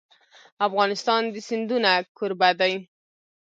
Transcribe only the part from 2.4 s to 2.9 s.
دی.